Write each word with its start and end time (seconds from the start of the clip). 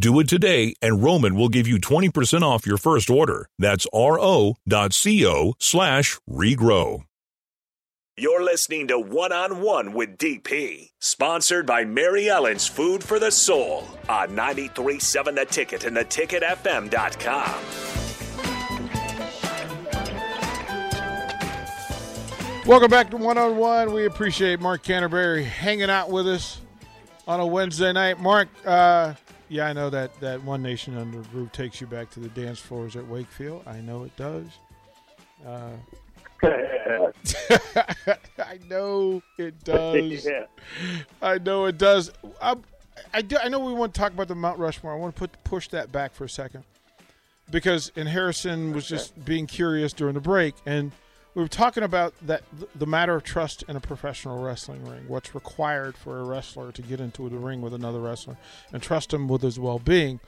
Do 0.00 0.18
it 0.18 0.28
today, 0.28 0.74
and 0.80 1.02
Roman 1.02 1.34
will 1.34 1.50
give 1.50 1.68
you 1.68 1.78
20% 1.78 2.40
off 2.40 2.64
your 2.64 2.78
first 2.78 3.10
order. 3.10 3.50
That's 3.58 3.86
ro.co 3.92 5.54
slash 5.58 6.18
regrow. 6.26 7.04
You're 8.16 8.42
listening 8.42 8.88
to 8.88 8.98
One 8.98 9.30
on 9.30 9.60
One 9.60 9.92
with 9.92 10.16
DP, 10.16 10.92
sponsored 11.00 11.66
by 11.66 11.84
Mary 11.84 12.30
Ellen's 12.30 12.66
Food 12.66 13.04
for 13.04 13.18
the 13.18 13.30
Soul 13.30 13.86
on 14.08 14.34
937 14.34 15.34
The 15.34 15.44
Ticket 15.44 15.84
and 15.84 15.94
theticketfm.com. 15.94 17.60
Welcome 22.66 22.90
back 22.90 23.10
to 23.10 23.18
One 23.18 23.36
on 23.36 23.58
One. 23.58 23.92
We 23.92 24.06
appreciate 24.06 24.60
Mark 24.60 24.82
Canterbury 24.82 25.44
hanging 25.44 25.90
out 25.90 26.08
with 26.08 26.26
us 26.26 26.58
on 27.28 27.38
a 27.40 27.46
Wednesday 27.46 27.92
night. 27.92 28.18
Mark, 28.18 28.48
uh, 28.64 29.12
yeah, 29.50 29.66
I 29.66 29.72
know 29.72 29.90
that, 29.90 30.18
that 30.20 30.42
One 30.44 30.62
Nation 30.62 30.96
Under 30.96 31.20
Groove 31.22 31.50
takes 31.50 31.80
you 31.80 31.88
back 31.88 32.08
to 32.10 32.20
the 32.20 32.28
dance 32.28 32.60
floors 32.60 32.94
at 32.94 33.06
Wakefield. 33.06 33.64
I 33.66 33.80
know 33.80 34.04
it 34.04 34.16
does. 34.16 34.46
Uh, 35.44 35.72
I 38.38 38.58
know 38.68 39.20
it 39.36 39.62
does. 39.64 40.24
Yeah. 40.24 40.46
I 41.20 41.38
know 41.38 41.66
it 41.66 41.78
does. 41.78 42.12
I, 42.40 42.56
I, 43.12 43.22
do, 43.22 43.36
I 43.42 43.48
know 43.48 43.58
we 43.58 43.72
want 43.72 43.92
to 43.92 44.00
talk 44.00 44.12
about 44.12 44.28
the 44.28 44.36
Mount 44.36 44.60
Rushmore. 44.60 44.92
I 44.92 44.96
want 44.96 45.16
to 45.16 45.18
put 45.18 45.44
push 45.44 45.66
that 45.68 45.90
back 45.90 46.14
for 46.14 46.24
a 46.24 46.28
second 46.28 46.64
because 47.50 47.90
and 47.96 48.08
Harrison 48.08 48.72
was 48.72 48.86
just 48.86 49.24
being 49.24 49.46
curious 49.46 49.92
during 49.92 50.14
the 50.14 50.20
break, 50.20 50.54
and 50.64 50.92
we 51.34 51.42
were 51.42 51.48
talking 51.48 51.82
about 51.82 52.14
that 52.22 52.42
the 52.74 52.86
matter 52.86 53.14
of 53.14 53.22
trust 53.22 53.62
in 53.68 53.76
a 53.76 53.80
professional 53.80 54.42
wrestling 54.42 54.84
ring. 54.84 55.04
What's 55.06 55.34
required 55.34 55.96
for 55.96 56.18
a 56.18 56.24
wrestler 56.24 56.72
to 56.72 56.82
get 56.82 57.00
into 57.00 57.28
the 57.28 57.38
ring 57.38 57.60
with 57.60 57.72
another 57.72 58.00
wrestler 58.00 58.36
and 58.72 58.82
trust 58.82 59.12
him 59.12 59.28
with 59.28 59.42
his 59.42 59.58
well-being. 59.58 60.20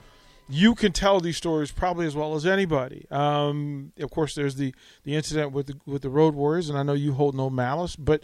You 0.49 0.75
can 0.75 0.91
tell 0.91 1.21
these 1.21 1.37
stories 1.37 1.71
probably 1.71 2.05
as 2.05 2.15
well 2.15 2.35
as 2.35 2.45
anybody. 2.45 3.05
Um, 3.09 3.93
of 3.97 4.11
course, 4.11 4.35
there's 4.35 4.55
the, 4.55 4.75
the 5.03 5.15
incident 5.15 5.53
with 5.53 5.67
the, 5.67 5.79
with 5.85 6.01
the 6.01 6.09
Road 6.09 6.35
Warriors, 6.35 6.69
and 6.69 6.77
I 6.77 6.83
know 6.83 6.93
you 6.93 7.13
hold 7.13 7.33
no 7.33 7.49
malice, 7.49 7.95
but 7.95 8.23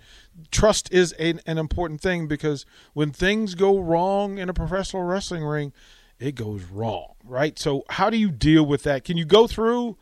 trust 0.51 0.91
is 0.91 1.13
an, 1.13 1.39
an 1.45 1.57
important 1.57 2.01
thing 2.01 2.27
because 2.27 2.65
when 2.93 3.11
things 3.11 3.55
go 3.55 3.79
wrong 3.79 4.37
in 4.37 4.49
a 4.49 4.53
professional 4.53 5.03
wrestling 5.03 5.45
ring, 5.45 5.71
it 6.19 6.35
goes 6.35 6.63
wrong, 6.65 7.13
right? 7.23 7.57
So, 7.57 7.85
how 7.89 8.09
do 8.09 8.17
you 8.17 8.31
deal 8.31 8.65
with 8.65 8.83
that? 8.83 9.05
Can 9.05 9.15
you 9.15 9.23
go 9.23 9.47
through 9.47 9.97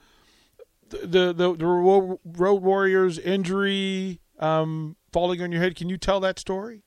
the 0.90 1.34
the, 1.34 1.56
the 1.56 1.66
Road 1.66 2.64
Warriors 2.64 3.20
injury 3.20 4.20
um, 4.40 4.96
falling 5.12 5.42
on 5.42 5.52
your 5.52 5.62
head? 5.62 5.76
Can 5.76 5.90
you 5.90 5.98
tell 5.98 6.20
that 6.22 6.40
story? 6.40 6.84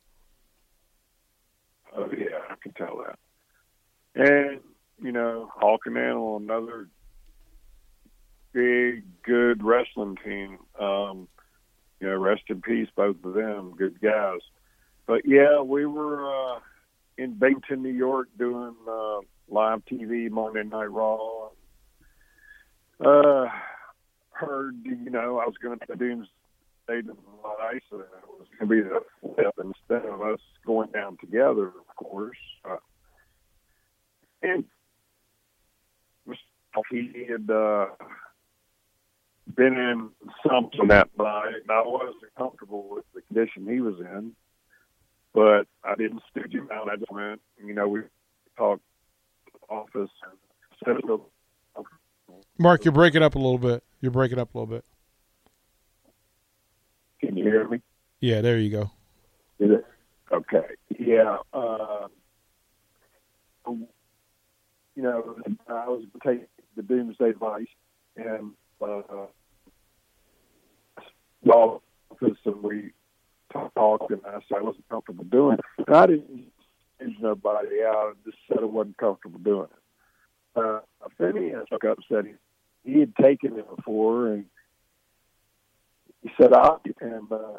Oh 1.97 2.09
yeah, 2.17 2.39
I 2.49 2.55
can 2.63 2.73
tell 2.73 3.05
that. 3.07 3.19
And 4.15 4.61
you 5.03 5.13
know, 5.13 5.51
Hawk 5.55 5.83
and 5.87 5.97
Animal, 5.97 6.37
another 6.37 6.89
big, 8.53 9.05
good 9.23 9.63
wrestling 9.63 10.17
team. 10.25 10.59
Um, 10.79 11.29
you 12.01 12.09
know, 12.09 12.17
rest 12.17 12.43
in 12.49 12.63
peace, 12.63 12.89
both 12.97 13.17
of 13.25 13.35
them, 13.35 13.75
good 13.77 14.01
guys. 14.01 14.41
But 15.07 15.23
yeah, 15.27 15.61
we 15.61 15.87
were 15.87 16.27
uh, 16.27 16.61
in 17.19 17.35
Binghamton, 17.35 17.83
New 17.83 17.93
York, 17.93 18.29
doing 18.39 18.75
uh, 18.89 19.19
live 19.49 19.83
TV 19.85 20.31
Monday 20.31 20.63
Night 20.63 20.91
Raw. 20.91 21.49
Uh, 23.05 23.47
heard, 24.41 24.77
you 24.85 25.11
know, 25.11 25.39
I 25.39 25.47
was 25.47 25.55
going 25.63 25.79
to 25.79 25.97
Doomsday 25.97 27.03
Device, 27.03 27.83
and 27.93 28.01
it 28.01 28.09
was 28.39 28.47
going 28.59 28.61
to 28.61 28.67
be 28.67 28.81
the 28.81 29.01
flip 29.21 29.55
instead 29.63 30.09
of 30.09 30.23
us 30.23 30.41
going 30.67 30.91
down 30.91 31.17
together, 31.19 31.69
of 31.69 31.97
course. 31.97 32.37
Uh, 32.65 32.77
and 34.43 34.65
he 36.91 37.27
had 37.29 37.51
uh, 37.51 37.87
been 39.55 39.77
in 39.77 40.11
something 40.47 40.89
that 40.89 41.09
night, 41.19 41.55
and 41.63 41.71
I 41.71 41.83
wasn't 41.85 42.35
comfortable 42.37 42.89
with 42.91 43.05
the 43.15 43.23
condition 43.23 43.67
he 43.69 43.81
was 43.81 43.99
in. 43.99 44.33
But 45.33 45.67
I 45.85 45.95
didn't 45.97 46.23
stick 46.31 46.53
him 46.53 46.69
out. 46.73 46.89
I 46.91 46.97
just 46.97 47.13
went, 47.13 47.41
you 47.65 47.75
know, 47.75 47.87
we 47.87 48.01
talked 48.57 48.83
office 49.69 50.11
and 50.25 50.39
said. 50.85 51.21
Mark, 52.61 52.85
you're 52.85 52.93
breaking 52.93 53.23
up 53.23 53.37
a 53.37 53.39
little 53.39 53.57
bit. 53.57 53.83
You're 54.03 54.11
breaking 54.11 54.39
up 54.39 54.55
a 54.55 54.59
little 54.59 54.75
bit. 54.75 54.85
Can 57.19 57.35
you 57.35 57.45
hear 57.45 57.67
me? 57.67 57.81
Yeah, 58.21 58.43
there 58.43 58.59
you 58.59 58.69
go. 58.69 58.91
Is 59.59 59.71
it? 59.71 59.87
Okay. 60.31 60.67
Yeah. 60.99 61.39
Uh, 61.55 62.09
you 63.67 63.89
know, 65.03 65.37
I 65.69 65.89
was 65.89 66.05
taking 66.23 66.45
the 66.77 66.83
Doomsday 66.83 67.33
Device 67.33 67.67
and 68.17 68.53
uh, 68.83 69.01
well, 71.43 71.83
office 72.11 72.37
and 72.45 72.63
we 72.63 72.91
talked, 73.51 74.11
and 74.11 74.21
I 74.27 74.41
said 74.51 74.59
I 74.59 74.63
wasn't 74.63 74.87
comfortable 74.91 75.25
doing 75.25 75.57
it. 75.57 75.85
And 75.87 75.97
I 75.97 76.07
didn't 76.07 76.53
change 77.01 77.17
nobody 77.21 77.83
out. 77.87 77.97
I 77.97 78.13
just 78.27 78.37
said 78.49 78.59
I 78.61 78.67
wasn't 78.67 78.99
comfortable 78.99 79.39
doing 79.39 79.69
it. 79.73 80.61
Uh, 80.61 80.81
Phineas 81.17 81.65
took 81.71 81.85
up 81.85 81.99
said 82.07 82.27
he, 82.27 82.33
he 82.85 83.01
had 83.01 83.15
taken 83.17 83.59
it 83.59 83.77
before, 83.77 84.29
and 84.29 84.47
he 86.23 86.31
said, 86.41 86.53
"I," 86.53 86.77
and 87.01 87.31
uh, 87.31 87.59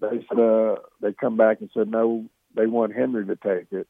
they 0.00 0.24
said 0.28 0.38
uh, 0.38 0.76
they 1.00 1.12
come 1.12 1.36
back 1.36 1.60
and 1.60 1.70
said 1.74 1.88
no, 1.88 2.26
they 2.54 2.66
want 2.66 2.94
Henry 2.94 3.26
to 3.26 3.36
take 3.36 3.72
it. 3.72 3.88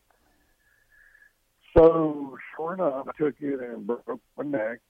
So 1.76 2.38
sure 2.56 2.74
enough, 2.74 3.06
I 3.08 3.22
took 3.22 3.34
it 3.40 3.60
and 3.60 3.86
broke 3.86 4.20
my 4.36 4.44
neck. 4.44 4.80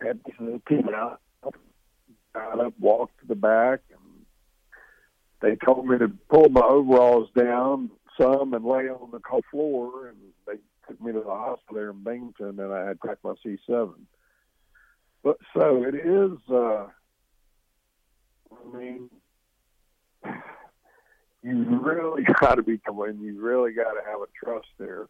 Had 0.00 0.20
to 0.24 0.60
came 0.68 0.88
out, 0.94 1.20
got 2.34 2.60
up, 2.60 2.74
walked 2.80 3.20
to 3.20 3.26
the 3.26 3.36
back, 3.36 3.80
and 3.90 4.26
they 5.40 5.56
told 5.64 5.86
me 5.86 5.98
to 5.98 6.08
pull 6.28 6.48
my 6.48 6.62
overalls 6.62 7.28
down 7.36 7.90
some 8.20 8.54
and 8.54 8.64
lay 8.64 8.88
on 8.88 9.10
the 9.12 9.20
cold 9.20 9.44
floor, 9.50 10.08
and 10.08 10.16
they 10.46 10.54
took 10.88 11.00
me 11.00 11.12
to 11.12 11.20
the 11.20 11.30
hospital 11.30 11.74
there 11.74 11.90
in 11.90 12.02
Binghamton, 12.02 12.58
and 12.60 12.72
I 12.72 12.88
had 12.88 13.00
cracked 13.00 13.24
my 13.24 13.34
C7. 13.44 13.94
But 15.24 15.38
so 15.56 15.82
it 15.82 15.94
is. 15.94 16.38
uh 16.50 16.86
I 18.52 18.76
mean, 18.76 19.10
you 21.42 21.80
really 21.82 22.22
got 22.40 22.56
to 22.56 22.62
be 22.62 22.78
and 22.86 23.22
you 23.22 23.40
really 23.40 23.72
got 23.72 23.92
to 23.94 24.00
have 24.06 24.20
a 24.20 24.44
trust 24.44 24.68
there, 24.78 25.08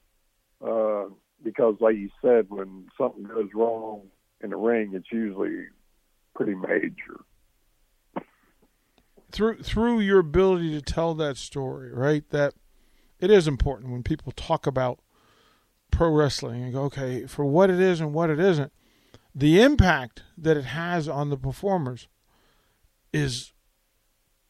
uh, 0.65 1.07
because 1.43 1.75
like 1.81 1.97
you 1.97 2.11
said, 2.23 2.47
when 2.49 2.87
something 2.97 3.25
goes 3.25 3.51
wrong 3.55 4.03
in 4.41 4.51
the 4.51 4.57
ring, 4.57 4.93
it's 4.95 5.11
usually 5.11 5.67
pretty 6.35 6.55
major. 6.55 7.21
Through 9.33 9.63
through 9.65 9.99
your 9.99 10.21
ability 10.21 10.71
to 10.71 10.81
tell 10.81 11.15
that 11.15 11.37
story, 11.37 11.93
right? 11.93 12.29
That 12.31 12.55
it 13.19 13.33
is 13.33 13.49
important 13.49 13.91
when 13.91 14.05
people 14.05 14.31
talk 14.31 14.65
about 14.65 15.01
pro 15.91 16.09
wrestling 16.09 16.63
and 16.63 16.73
go, 16.73 16.83
okay, 16.83 17.27
for 17.27 17.45
what 17.45 17.69
it 17.69 17.81
is 17.81 18.01
and 18.01 18.15
what 18.15 18.31
it 18.31 18.39
isn't, 18.39 18.73
the 19.35 19.61
impact 19.61 20.23
that 20.39 20.57
it 20.57 20.65
has 20.65 21.09
on 21.09 21.31
the 21.31 21.37
performers 21.37 22.09
is 23.13 23.53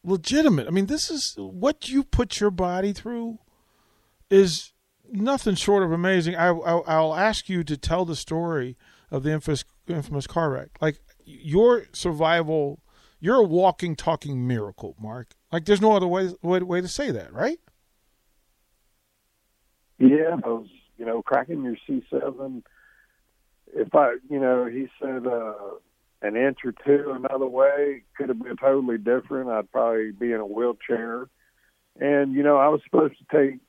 legitimate. 0.02 0.66
I 0.66 0.70
mean, 0.70 0.86
this 0.86 1.10
is 1.10 1.34
what 1.38 1.88
you 1.88 2.04
put 2.04 2.40
your 2.40 2.50
body 2.50 2.92
through 2.92 3.38
is 4.30 4.72
nothing 5.10 5.54
short 5.54 5.82
of 5.82 5.92
amazing. 5.92 6.36
I, 6.36 6.48
I 6.48 7.00
will 7.00 7.14
ask 7.14 7.48
you 7.48 7.64
to 7.64 7.76
tell 7.76 8.04
the 8.04 8.16
story 8.16 8.76
of 9.10 9.22
the 9.22 9.30
infamous 9.32 9.64
infamous 9.86 10.26
car 10.26 10.50
wreck. 10.50 10.70
Like 10.80 10.98
your 11.24 11.84
survival, 11.92 12.80
you're 13.20 13.36
a 13.36 13.42
walking, 13.42 13.96
talking 13.96 14.46
miracle, 14.46 14.96
Mark. 15.00 15.34
Like 15.52 15.64
there's 15.64 15.80
no 15.80 15.92
other 15.92 16.06
way 16.06 16.30
way, 16.42 16.60
way 16.60 16.80
to 16.80 16.88
say 16.88 17.10
that, 17.10 17.32
right? 17.32 17.58
Yeah, 19.98 20.36
those 20.42 20.68
you 20.98 21.06
know 21.06 21.22
cracking 21.22 21.62
your 21.62 21.76
C 21.86 22.04
seven. 22.10 22.64
If 23.74 23.94
I, 23.94 24.16
you 24.30 24.38
know, 24.38 24.66
he 24.66 24.88
said 25.00 25.26
uh, 25.26 25.54
an 26.22 26.36
inch 26.36 26.58
or 26.64 26.72
two 26.72 27.10
another 27.10 27.46
way 27.46 28.02
could 28.16 28.28
have 28.28 28.42
been 28.42 28.56
totally 28.56 28.98
different. 28.98 29.50
I'd 29.50 29.70
probably 29.70 30.12
be 30.12 30.32
in 30.32 30.40
a 30.40 30.46
wheelchair. 30.46 31.28
And 32.00 32.34
you 32.34 32.42
know, 32.42 32.56
I 32.56 32.68
was 32.68 32.80
supposed 32.84 33.14
to 33.18 33.36
take, 33.36 33.60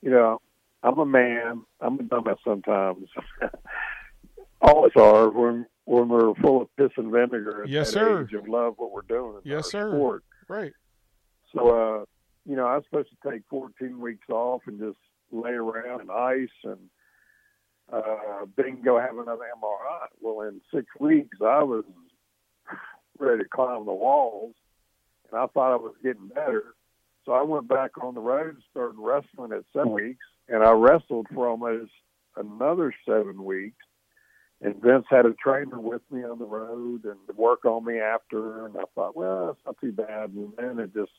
you 0.00 0.10
know, 0.10 0.40
I'm 0.82 0.98
a 0.98 1.06
man. 1.06 1.62
I'm 1.80 1.98
a 2.00 2.02
dumbass 2.02 2.38
sometimes. 2.44 3.08
All 4.60 4.86
us 4.86 4.92
are 4.96 5.28
when 5.30 5.66
when 5.84 6.08
we're 6.08 6.34
full 6.36 6.62
of 6.62 6.76
piss 6.76 6.90
and 6.96 7.10
vinegar. 7.10 7.64
At 7.64 7.68
yes, 7.68 7.88
that 7.88 7.92
sir. 7.92 8.22
Age 8.22 8.34
of 8.34 8.48
love 8.48 8.74
what 8.76 8.92
we're 8.92 9.02
doing. 9.02 9.40
yes, 9.44 9.70
sir. 9.70 9.90
Sport. 9.90 10.24
Right. 10.48 10.72
So, 11.54 11.68
uh, 11.68 12.04
you 12.46 12.56
know, 12.56 12.66
I 12.66 12.76
was 12.76 12.84
supposed 12.88 13.10
to 13.10 13.30
take 13.30 13.42
14 13.50 14.00
weeks 14.00 14.28
off 14.30 14.62
and 14.66 14.78
just 14.78 14.98
lay 15.30 15.50
around 15.50 16.00
in 16.00 16.10
ice 16.10 16.48
and 16.64 16.78
uh, 17.92 18.46
then 18.56 18.82
go 18.82 18.98
have 18.98 19.18
another 19.18 19.44
MRI. 19.62 20.06
Well, 20.20 20.48
in 20.48 20.60
six 20.72 20.86
weeks, 20.98 21.36
I 21.40 21.62
was 21.62 21.84
ready 23.18 23.42
to 23.42 23.48
climb 23.48 23.84
the 23.84 23.92
walls, 23.92 24.54
and 25.30 25.38
I 25.38 25.46
thought 25.46 25.72
I 25.72 25.76
was 25.76 25.94
getting 26.02 26.28
better. 26.28 26.74
So 27.24 27.32
I 27.32 27.42
went 27.42 27.68
back 27.68 28.02
on 28.02 28.14
the 28.14 28.20
road 28.20 28.54
and 28.54 28.64
started 28.70 28.96
wrestling 28.98 29.52
at 29.52 29.64
seven 29.72 29.92
weeks, 29.92 30.24
and 30.48 30.64
I 30.64 30.72
wrestled 30.72 31.26
for 31.32 31.48
almost 31.48 31.92
another 32.36 32.94
seven 33.06 33.44
weeks. 33.44 33.76
And 34.60 34.80
Vince 34.80 35.06
had 35.10 35.26
a 35.26 35.34
trainer 35.34 35.80
with 35.80 36.02
me 36.10 36.22
on 36.22 36.38
the 36.38 36.44
road 36.44 37.04
and 37.04 37.36
work 37.36 37.64
on 37.64 37.84
me 37.84 37.98
after, 37.98 38.64
and 38.64 38.76
I 38.76 38.84
thought, 38.94 39.16
well, 39.16 39.50
it's 39.50 39.60
not 39.66 39.76
too 39.80 39.92
bad. 39.92 40.30
And 40.30 40.52
then 40.56 40.78
it 40.78 40.94
just 40.94 41.10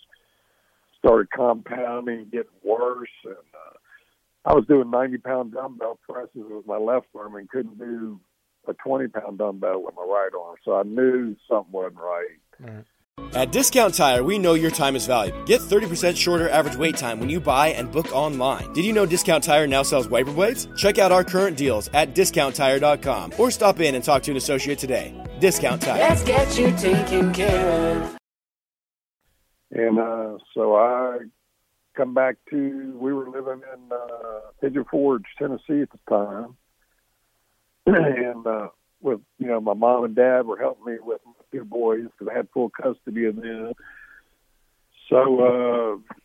started 0.97 1.29
compounding, 1.31 2.29
getting 2.31 2.51
worse, 2.63 3.09
and 3.25 3.33
uh, 3.33 3.77
I 4.45 4.53
was 4.53 4.65
doing 4.67 4.91
90 4.91 5.17
pound 5.19 5.53
dumbbell 5.53 5.99
presses 6.07 6.43
with 6.49 6.67
my 6.67 6.77
left 6.77 7.07
arm 7.15 7.35
and 7.35 7.49
couldn't 7.49 7.77
do 7.77 8.19
a 8.67 8.73
20 8.73 9.07
pound 9.07 9.37
dumbbell 9.37 9.83
with 9.83 9.95
my 9.95 10.03
right 10.03 10.31
arm. 10.39 10.55
So 10.63 10.75
I 10.75 10.83
knew 10.83 11.35
something 11.49 11.71
wasn't 11.71 11.97
right. 11.97 12.27
right. 12.59 12.85
At 13.35 13.51
Discount 13.51 13.93
Tire, 13.93 14.23
we 14.23 14.37
know 14.39 14.53
your 14.53 14.71
time 14.71 14.95
is 14.95 15.05
valuable. 15.07 15.43
Get 15.45 15.61
30% 15.61 16.17
shorter 16.17 16.49
average 16.49 16.75
wait 16.75 16.97
time 16.97 17.19
when 17.19 17.29
you 17.29 17.39
buy 17.39 17.69
and 17.69 17.91
book 17.91 18.11
online. 18.13 18.73
Did 18.73 18.85
you 18.85 18.93
know 18.93 19.05
Discount 19.05 19.43
Tire 19.43 19.67
now 19.67 19.83
sells 19.83 20.07
wiper 20.07 20.31
blades? 20.31 20.67
Check 20.77 20.97
out 20.97 21.11
our 21.11 21.23
current 21.23 21.55
deals 21.55 21.89
at 21.93 22.15
discounttire.com 22.15 23.33
or 23.37 23.51
stop 23.51 23.79
in 23.79 23.95
and 23.95 24.03
talk 24.03 24.23
to 24.23 24.31
an 24.31 24.37
associate 24.37 24.79
today. 24.79 25.13
Discount 25.39 25.81
Tire. 25.81 25.99
Let's 25.99 26.23
get 26.23 26.57
you 26.57 26.71
taken 26.75 27.33
care 27.33 28.01
of. 28.01 28.17
And 29.71 29.99
uh, 29.99 30.37
so 30.53 30.75
I 30.75 31.19
come 31.95 32.13
back 32.13 32.35
to, 32.49 32.97
we 32.97 33.13
were 33.13 33.29
living 33.29 33.61
in 33.73 33.91
uh, 33.91 34.39
Pigeon 34.61 34.85
Forge, 34.89 35.23
Tennessee 35.37 35.81
at 35.81 35.89
the 35.91 35.99
time. 36.09 36.55
and 37.85 38.45
uh, 38.47 38.69
with, 39.01 39.19
you 39.39 39.47
know, 39.47 39.59
my 39.59 39.73
mom 39.73 40.05
and 40.05 40.15
dad 40.15 40.45
were 40.45 40.57
helping 40.57 40.93
me 40.93 40.99
with 41.01 41.21
my 41.25 41.33
two 41.51 41.65
boys 41.65 42.05
because 42.05 42.31
I 42.31 42.37
had 42.37 42.47
full 42.53 42.69
custody 42.69 43.25
of 43.25 43.35
them. 43.35 43.73
So, 45.09 45.17
uh, 45.17 46.15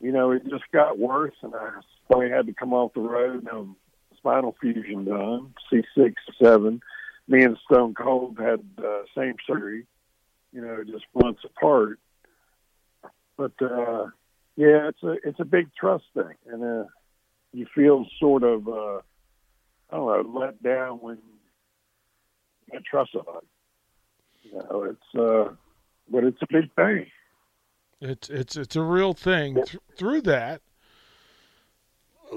you 0.00 0.12
know, 0.12 0.32
it 0.32 0.42
just 0.48 0.64
got 0.72 0.98
worse, 0.98 1.34
and 1.42 1.54
I 1.54 1.70
finally 2.08 2.30
had 2.30 2.46
to 2.46 2.52
come 2.52 2.72
off 2.72 2.94
the 2.94 3.00
road. 3.00 3.46
and 3.50 3.76
spinal 4.22 4.54
fusion 4.60 5.04
done, 5.04 5.54
C6, 5.72 6.14
7. 6.42 6.80
Me 7.28 7.42
and 7.42 7.56
Stone 7.64 7.94
Cold 7.94 8.38
had 8.38 8.60
uh, 8.78 9.02
same 9.16 9.34
surgery, 9.46 9.86
you 10.52 10.60
know, 10.60 10.82
just 10.84 11.04
months 11.14 11.42
apart. 11.44 11.98
But 13.36 13.52
uh, 13.60 14.06
yeah, 14.56 14.88
it's 14.88 15.02
a 15.02 15.16
it's 15.24 15.40
a 15.40 15.44
big 15.44 15.68
trust 15.78 16.04
thing, 16.14 16.34
and 16.46 16.62
uh, 16.62 16.84
you 17.52 17.66
feel 17.74 18.06
sort 18.18 18.42
of 18.42 18.68
uh, 18.68 18.98
I 19.90 19.96
don't 19.96 20.34
know 20.34 20.40
let 20.40 20.62
down 20.62 20.98
when 20.98 21.16
you 21.16 22.72
can't 22.72 22.84
trust 22.84 23.12
somebody. 23.12 23.46
You 24.42 24.54
know, 24.54 24.84
it's 24.84 25.18
uh, 25.18 25.54
but 26.10 26.24
it's 26.24 26.42
a 26.42 26.46
big 26.50 26.72
thing. 26.74 27.06
It's 28.00 28.28
it's 28.28 28.56
it's 28.56 28.76
a 28.76 28.82
real 28.82 29.14
thing. 29.14 29.54
Th- 29.54 29.76
through 29.96 30.22
that, 30.22 30.60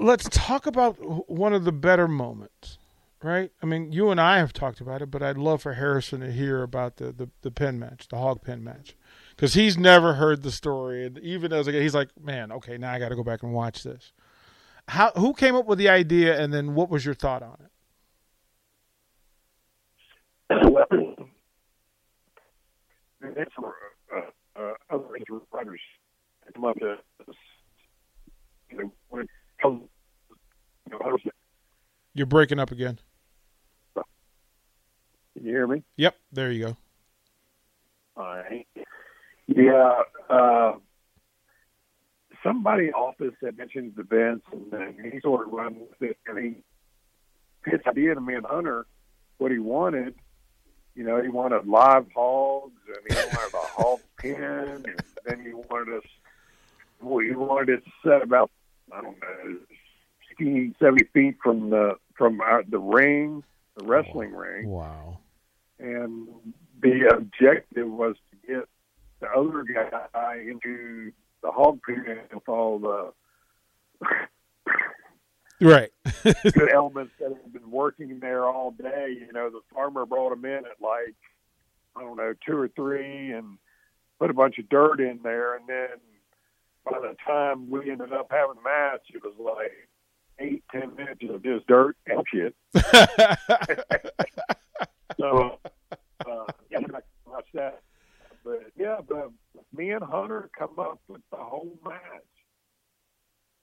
let's 0.00 0.28
talk 0.30 0.66
about 0.66 1.28
one 1.28 1.52
of 1.52 1.64
the 1.64 1.72
better 1.72 2.08
moments, 2.08 2.78
right? 3.22 3.50
I 3.62 3.66
mean, 3.66 3.92
you 3.92 4.10
and 4.10 4.20
I 4.20 4.38
have 4.38 4.52
talked 4.52 4.80
about 4.80 5.02
it, 5.02 5.10
but 5.10 5.22
I'd 5.22 5.36
love 5.36 5.62
for 5.62 5.74
Harrison 5.74 6.20
to 6.20 6.32
hear 6.32 6.62
about 6.62 6.96
the 6.96 7.12
the, 7.12 7.28
the 7.42 7.50
pen 7.50 7.78
match, 7.78 8.08
the 8.08 8.16
hog 8.16 8.42
pen 8.42 8.62
match, 8.64 8.94
because 9.36 9.54
he's 9.54 9.76
never 9.76 10.14
heard 10.14 10.42
the 10.42 10.50
story, 10.50 11.04
and 11.04 11.18
even 11.18 11.52
as 11.52 11.66
a 11.66 11.72
guy, 11.72 11.80
he's 11.80 11.94
like, 11.94 12.08
man, 12.20 12.50
okay, 12.52 12.78
now 12.78 12.92
I 12.92 12.98
got 12.98 13.10
to 13.10 13.16
go 13.16 13.22
back 13.22 13.42
and 13.42 13.52
watch 13.52 13.82
this. 13.82 14.12
How 14.88 15.10
who 15.10 15.34
came 15.34 15.54
up 15.54 15.66
with 15.66 15.78
the 15.78 15.88
idea, 15.88 16.40
and 16.40 16.52
then 16.52 16.74
what 16.74 16.88
was 16.88 17.04
your 17.04 17.14
thought 17.14 17.42
on 17.42 17.58
it? 17.60 17.70
well, 20.72 20.86
it's 23.36 23.50
uh, 23.60 24.20
uh, 24.56 24.72
other 24.90 25.04
writers 25.52 25.80
come 26.54 26.64
up 26.64 26.78
to 26.78 26.96
you 28.70 28.78
know 28.78 28.92
when 29.08 29.22
it 29.22 29.28
comes, 29.60 29.82
you 30.90 30.98
know, 30.98 31.16
You're 32.14 32.26
breaking 32.26 32.60
up 32.60 32.70
again. 32.70 32.98
Can 33.94 34.04
you 35.44 35.50
hear 35.50 35.66
me? 35.66 35.82
Yep, 35.96 36.16
there 36.32 36.50
you 36.50 36.66
go. 36.66 36.76
Right. 39.76 40.04
Uh, 40.28 40.72
somebody 42.42 42.92
office 42.92 43.34
had 43.42 43.58
mentioned 43.58 43.94
the 43.96 44.02
Vince, 44.02 44.42
and 44.52 44.70
then 44.70 45.10
he 45.12 45.20
sort 45.20 45.46
of 45.46 45.52
run 45.52 45.80
with 45.80 46.10
it, 46.10 46.18
and 46.26 46.38
he 46.38 46.54
his 47.70 47.80
idea 47.86 48.14
to 48.14 48.20
me 48.20 48.34
and 48.34 48.46
Hunter 48.46 48.86
what 49.38 49.50
he 49.50 49.58
wanted. 49.58 50.14
You 50.94 51.04
know, 51.04 51.20
he 51.20 51.28
wanted 51.28 51.66
live 51.66 52.06
hogs, 52.14 52.80
and 52.86 52.98
he 53.08 53.14
wanted 53.14 53.54
a 53.54 53.66
hog 53.66 54.00
pen, 54.18 54.84
and 54.86 55.02
then 55.24 55.44
he 55.44 55.52
wanted 55.52 55.98
us. 55.98 56.04
Well, 57.00 57.18
he 57.18 57.32
wanted 57.32 57.68
it 57.68 57.84
set 58.02 58.22
about 58.22 58.50
I 58.92 59.02
don't 59.02 59.20
know, 59.20 59.56
60, 60.28 60.74
70 60.80 61.04
feet 61.12 61.36
from 61.42 61.70
the 61.70 61.96
from 62.14 62.40
our, 62.40 62.62
the 62.62 62.78
ring, 62.78 63.42
the 63.76 63.84
wrestling 63.84 64.32
ring. 64.32 64.68
Wow. 64.68 65.18
And 65.78 66.28
the 66.80 67.08
objective 67.14 67.90
was 67.90 68.16
to 68.30 68.54
get 68.54 68.68
the 69.20 69.28
other 69.28 69.64
guy 69.64 70.36
into 70.36 71.12
the 71.42 71.50
hog 71.50 71.80
pen 71.86 72.18
with 72.32 72.48
all 72.48 72.78
the 72.78 73.12
right 75.60 75.90
good 76.24 76.70
elements 76.74 77.12
that 77.18 77.28
have 77.30 77.52
been 77.52 77.70
working 77.70 78.18
there 78.20 78.46
all 78.46 78.72
day. 78.72 79.16
You 79.18 79.32
know, 79.32 79.50
the 79.50 79.60
farmer 79.72 80.06
brought 80.06 80.30
them 80.30 80.44
in 80.44 80.58
at 80.58 80.80
like 80.80 81.14
I 81.96 82.00
don't 82.00 82.16
know 82.16 82.34
two 82.46 82.56
or 82.56 82.68
three, 82.68 83.32
and 83.32 83.58
put 84.18 84.30
a 84.30 84.34
bunch 84.34 84.58
of 84.58 84.68
dirt 84.68 85.00
in 85.00 85.20
there, 85.22 85.56
and 85.56 85.66
then 85.68 85.98
by 86.84 86.98
the 87.00 87.16
time 87.26 87.70
we 87.70 87.90
ended 87.90 88.12
up 88.12 88.28
having 88.30 88.56
a 88.60 88.62
match, 88.62 89.02
it 89.14 89.22
was 89.22 89.34
like 89.38 89.72
eight 90.38 90.62
ten 90.70 90.94
minutes 90.94 91.22
of 91.28 91.42
just 91.42 91.66
dirt 91.66 91.96
and 92.06 92.22
shit. 92.32 92.54
so 95.18 95.58
uh, 96.26 96.44
yeah, 96.70 96.78
I 96.94 97.00
watch 97.26 97.46
that. 97.54 97.82
But 98.46 98.62
yeah, 98.76 98.98
but 99.06 99.32
me 99.76 99.90
and 99.90 100.04
Hunter 100.04 100.48
come 100.56 100.78
up 100.78 101.00
with 101.08 101.20
the 101.32 101.36
whole 101.36 101.76
match. 101.84 102.00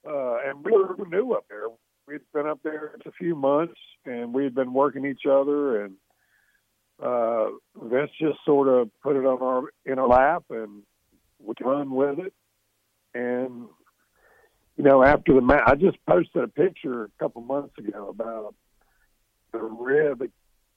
Uh, 0.06 0.40
and 0.46 0.64
we 0.64 0.74
were 0.74 1.08
new 1.08 1.32
up 1.32 1.46
there. 1.50 1.68
We'd 2.06 2.20
been 2.34 2.48
up 2.48 2.60
there 2.64 2.94
a 3.06 3.12
few 3.14 3.34
months, 3.34 3.80
and 4.06 4.34
we 4.34 4.44
had 4.44 4.54
been 4.54 4.74
working 4.74 5.06
each 5.06 5.26
other. 5.26 5.86
And 5.86 5.96
uh, 7.02 7.46
Vince 7.82 8.12
just 8.20 8.40
sort 8.46 8.68
of 8.68 8.90
put 9.02 9.16
it 9.16 9.26
on 9.26 9.42
our 9.42 9.70
in 9.86 10.00
our 10.00 10.08
lap, 10.10 10.44
and 10.50 10.82
we 11.40 11.54
run 11.62 11.92
with 11.92 12.20
it. 12.20 12.34
And 13.14 13.68
you 14.76 14.84
know, 14.84 15.02
after 15.02 15.34
the 15.34 15.42
match, 15.42 15.64
I 15.66 15.76
just 15.76 15.98
posted 16.06 16.44
a 16.44 16.48
picture 16.50 17.06
a 17.06 17.10
couple 17.20 17.42
months 17.42 17.78
ago 17.78 18.10
about 18.10 18.54
the 19.54 19.60
rib 19.60 20.30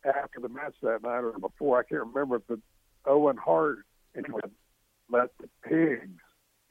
after 0.05 0.39
the 0.41 0.49
match 0.49 0.75
that 0.83 1.03
night 1.03 1.25
or 1.25 1.33
before. 1.41 1.81
I 1.81 1.83
can't 1.83 2.07
remember, 2.07 2.41
but 2.47 2.61
Owen 3.05 3.37
Hart 3.37 3.79
anyway 4.17 4.41
let 5.11 5.31
the 5.39 5.49
pigs 5.69 6.21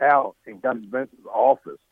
out 0.01 0.35
and 0.45 0.61
got 0.61 0.75
in 0.75 0.89
Vince's 0.89 1.25
office. 1.33 1.79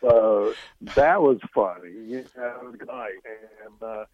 so 0.00 0.52
that 0.96 1.22
was 1.22 1.38
funny. 1.54 1.90
You 1.90 2.24
know, 2.36 2.74
night. 2.86 3.20
And 3.64 3.82
uh, 3.82 4.04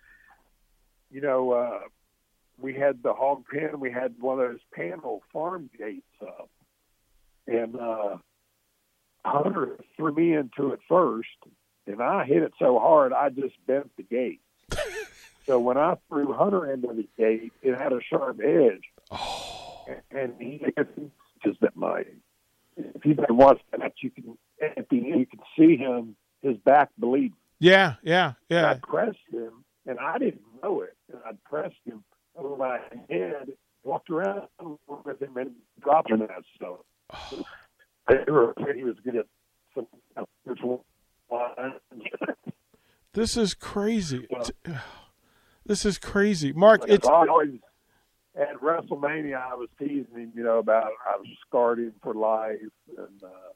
you 1.10 1.20
know, 1.20 1.52
uh, 1.52 1.80
we 2.58 2.72
we 2.72 2.78
had 2.78 3.02
the 3.02 3.14
hog 3.14 3.44
pen. 3.50 3.80
We 3.80 3.90
had 3.90 4.14
one 4.20 4.40
of 4.40 4.50
those 4.50 4.60
panel 4.74 5.22
farm 5.32 5.70
gates 5.78 6.04
up, 6.22 6.50
and 7.46 7.76
uh, 7.76 8.16
Hunter 9.24 9.78
threw 9.96 10.12
me 10.14 10.34
into 10.34 10.72
it 10.72 10.80
first, 10.88 11.28
and 11.86 12.02
I 12.02 12.24
hit 12.24 12.42
it 12.42 12.52
so 12.58 12.78
hard 12.78 13.12
I 13.12 13.30
just 13.30 13.54
bent 13.66 13.90
the 13.96 14.02
gate. 14.02 14.40
So 15.48 15.58
when 15.58 15.78
I 15.78 15.96
threw 16.08 16.32
Hunter 16.34 16.70
into 16.70 16.88
the 16.88 17.08
gate, 17.16 17.52
it 17.62 17.76
had 17.76 17.92
a 17.92 18.00
sharp 18.08 18.38
edge, 18.44 18.84
oh. 19.10 19.86
and 20.10 20.34
he 20.38 20.62
just 21.44 21.60
that 21.62 21.74
my. 21.74 22.04
If 22.76 23.04
you've 23.04 23.18
ever 23.18 23.32
watched 23.32 23.64
that, 23.72 23.92
you 24.02 24.10
can 24.10 24.36
at 24.60 24.88
the 24.90 24.98
end 24.98 25.20
you 25.20 25.26
can 25.26 25.40
see 25.58 25.76
him 25.76 26.16
his 26.42 26.58
back 26.58 26.90
bleeding. 26.98 27.32
Yeah, 27.58 27.94
yeah, 28.02 28.34
yeah. 28.50 28.58
And 28.58 28.66
I 28.66 28.86
pressed 28.86 29.18
him, 29.32 29.64
and 29.86 29.98
I 29.98 30.18
didn't 30.18 30.42
know 30.62 30.82
it. 30.82 30.94
And 31.10 31.20
I 31.24 31.30
pressed 31.48 31.80
him 31.86 32.04
over 32.36 32.56
my 32.56 32.80
head, 33.08 33.48
walked 33.82 34.10
around 34.10 34.48
with 34.86 35.22
him, 35.22 35.36
and 35.38 35.52
dropped 35.80 36.10
him 36.10 36.20
that 36.20 36.44
stuff. 36.54 36.78
Oh. 37.10 37.42
They 38.06 38.30
were 38.30 38.52
afraid 38.52 38.76
he 38.76 38.84
was 38.84 38.96
going 39.04 39.16
to 39.16 39.24
some 39.74 39.86
This 43.14 43.36
is 43.36 43.54
crazy. 43.54 44.28
This 45.68 45.84
is 45.84 45.98
crazy, 45.98 46.52
Mark. 46.52 46.82
It's 46.88 47.06
always 47.06 47.60
at 48.34 48.56
WrestleMania. 48.60 49.40
I 49.40 49.54
was 49.54 49.68
teasing 49.78 50.06
him, 50.14 50.32
you 50.34 50.42
know, 50.42 50.58
about 50.58 50.90
I 51.06 51.16
was 51.18 51.28
scarred 51.46 51.78
him 51.78 51.92
for 52.02 52.14
life, 52.14 52.56
and 52.96 53.22
uh, 53.22 53.52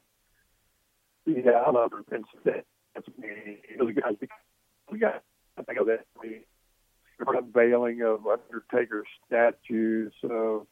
yeah, 1.27 1.53
I 1.67 1.71
love 1.71 1.93
Vince. 2.09 2.27
That's 2.45 3.09
me. 3.19 3.59
We 3.81 3.95
got, 3.95 4.15
we 4.91 4.99
got. 4.99 5.23
I 5.59 5.63
think 5.63 5.81
of 5.81 5.87
that. 5.87 6.07
Unveiling 7.27 8.03
of 8.03 8.27
Undertaker 8.27 9.05
statues. 9.27 10.13
So 10.21 10.67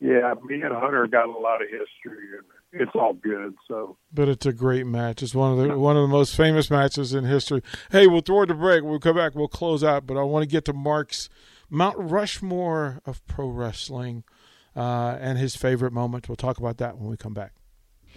yeah, 0.00 0.34
me 0.44 0.60
and 0.62 0.74
Hunter 0.74 1.06
got 1.06 1.28
a 1.28 1.32
lot 1.32 1.62
of 1.62 1.68
history, 1.68 2.36
and 2.36 2.46
it's 2.72 2.92
all 2.94 3.12
good. 3.12 3.54
So, 3.68 3.96
but 4.12 4.28
it's 4.28 4.46
a 4.46 4.52
great 4.52 4.86
match. 4.86 5.22
It's 5.22 5.34
one 5.34 5.52
of 5.52 5.58
the 5.58 5.78
one 5.78 5.96
of 5.96 6.02
the 6.02 6.08
most 6.08 6.36
famous 6.36 6.70
matches 6.70 7.14
in 7.14 7.24
history. 7.24 7.62
Hey, 7.90 8.06
we'll 8.06 8.22
throw 8.22 8.42
it 8.42 8.46
to 8.46 8.54
break. 8.54 8.82
We'll 8.82 8.98
come 8.98 9.16
back. 9.16 9.34
We'll 9.34 9.48
close 9.48 9.84
out. 9.84 10.06
But 10.06 10.16
I 10.16 10.22
want 10.22 10.42
to 10.42 10.48
get 10.48 10.64
to 10.66 10.72
Mark's 10.72 11.28
Mount 11.70 11.96
Rushmore 11.98 13.00
of 13.06 13.24
pro 13.26 13.48
wrestling 13.48 14.24
uh, 14.74 15.16
and 15.20 15.38
his 15.38 15.56
favorite 15.56 15.92
moment. 15.92 16.28
We'll 16.28 16.36
talk 16.36 16.58
about 16.58 16.78
that 16.78 16.98
when 16.98 17.10
we 17.10 17.16
come 17.16 17.34
back. 17.34 17.52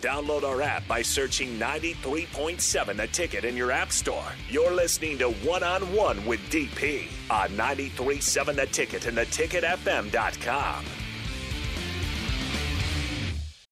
Download 0.01 0.43
our 0.43 0.61
app 0.61 0.85
by 0.87 1.01
searching 1.01 1.57
93.7 1.57 2.97
The 2.97 3.07
Ticket 3.07 3.45
in 3.45 3.55
your 3.55 3.71
app 3.71 3.93
store. 3.93 4.25
You're 4.49 4.73
listening 4.73 5.17
to 5.19 5.31
One 5.31 5.63
on 5.63 5.81
One 5.93 6.25
with 6.25 6.41
DP 6.49 7.07
on 7.29 7.49
93.7 7.51 8.55
The 8.55 8.65
Ticket 8.65 9.05
and 9.05 9.17
theticketfm.com. 9.17 10.85